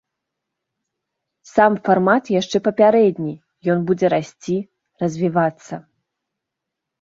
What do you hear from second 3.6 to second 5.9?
ён будзе расці, развівацца.